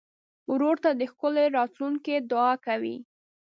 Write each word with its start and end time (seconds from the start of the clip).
ورور 0.51 0.75
ته 0.83 0.89
د 0.99 1.01
ښه 1.15 1.27
راتلونکي 1.57 2.15
دعا 2.31 2.53
کوې. 2.65 2.95